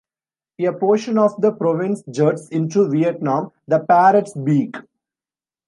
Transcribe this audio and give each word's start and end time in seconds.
A 0.59 0.73
portion 0.73 1.19
of 1.19 1.39
the 1.39 1.51
province 1.51 2.01
juts 2.09 2.47
into 2.49 2.89
Vietnam, 2.89 3.51
the 3.67 3.77
"Parrot's 3.81 4.33
Beak". 4.33 4.75